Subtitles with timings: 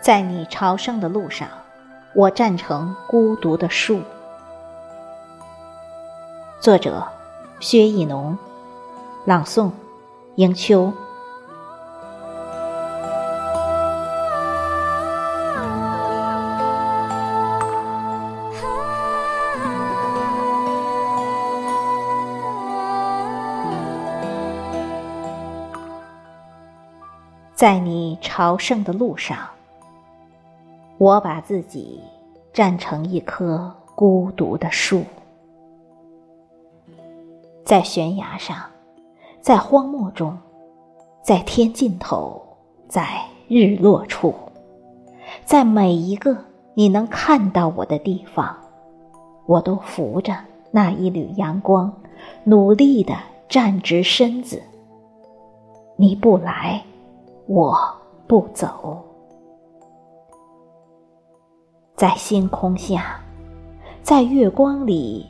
[0.00, 1.46] 在你朝圣的路上，
[2.14, 4.00] 我站成孤独的树。
[6.58, 7.06] 作者：
[7.60, 8.36] 薛逸农，
[9.26, 9.70] 朗诵：
[10.36, 10.90] 迎秋。
[27.54, 29.36] 在你朝圣的路上，
[31.00, 31.98] 我把自己
[32.52, 35.02] 站成一棵孤独的树，
[37.64, 38.58] 在悬崖上，
[39.40, 40.36] 在荒漠中，
[41.22, 42.38] 在天尽头，
[42.86, 44.34] 在日落处，
[45.46, 46.36] 在每一个
[46.74, 48.54] 你能看到我的地方，
[49.46, 50.36] 我都扶着
[50.70, 51.90] 那一缕阳光，
[52.44, 53.16] 努力地
[53.48, 54.62] 站直身子。
[55.96, 56.82] 你不来。
[57.46, 57.74] 我
[58.28, 59.02] 不走，
[62.00, 63.20] 在星空下，
[64.02, 65.26] 在月光里，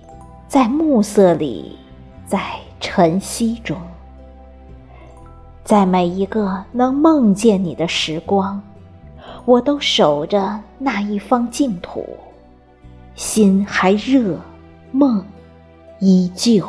[0.46, 1.76] 在暮色里，
[2.24, 2.40] 在
[2.78, 3.76] 晨曦中，
[5.64, 8.62] 在每一个能梦见你的时光，
[9.44, 12.06] 我都守着那一方净土，
[13.16, 14.38] 心还热，
[14.92, 15.24] 梦
[15.98, 16.64] 依旧，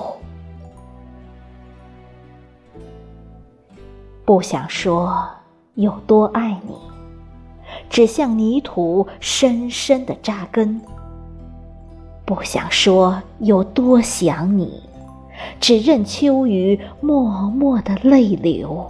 [4.26, 5.24] 不想说。
[5.76, 6.74] 有多爱你，
[7.92, 10.80] 只向泥土深深的扎根。
[12.24, 14.82] 不想说有多想你，
[15.60, 18.90] 只任秋雨默默的泪流。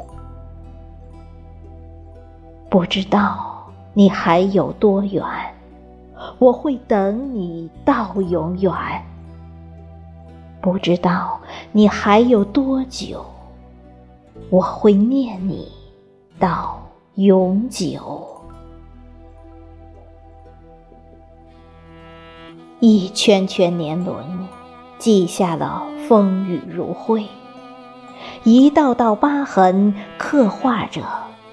[2.70, 5.24] 不知道你还有多远，
[6.38, 8.72] 我会等你到永远。
[10.62, 11.40] 不知道
[11.72, 13.26] 你还有多久，
[14.52, 15.68] 我会念你。
[16.38, 16.80] 到
[17.16, 18.41] 永久，
[22.84, 24.26] 一圈圈年轮
[24.98, 27.26] 记下了风雨如晦，
[28.44, 31.04] 一道道疤痕刻画着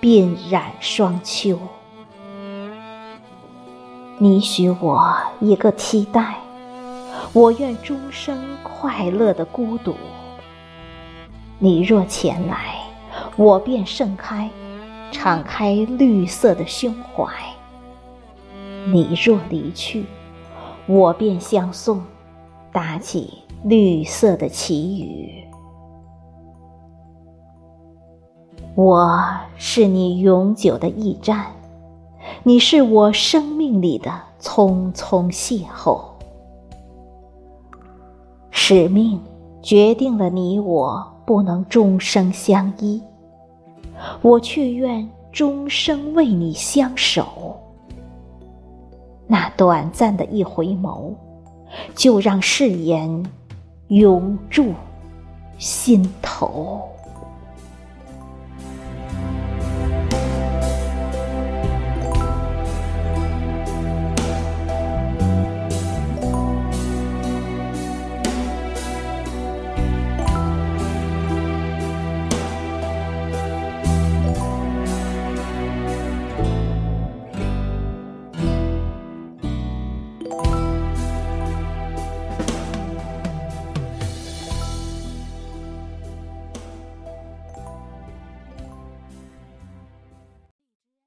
[0.01, 1.59] 鬓染霜秋。
[4.17, 6.37] 你许我一个期待，
[7.35, 9.95] 我愿终生快乐的孤独。
[11.59, 12.77] 你若前来，
[13.37, 14.49] 我便盛开。
[15.13, 17.27] 敞开绿色的胸怀，
[18.87, 20.07] 你若离去，
[20.89, 22.01] 我便相送，
[22.73, 23.31] 打起
[23.63, 25.45] 绿色的旗语。
[28.75, 29.21] 我
[29.59, 31.45] 是你永久的驿站，
[32.43, 34.11] 你是我生命里的
[34.41, 36.01] 匆匆邂逅。
[38.51, 39.21] 使命
[39.61, 43.03] 决定了你我不能终生相依。
[44.23, 47.48] 我却愿终生为你相守。
[49.31, 51.13] 那短暂的一回眸，
[51.95, 53.25] 就让誓言
[53.89, 54.73] 永驻
[55.59, 56.89] 心头。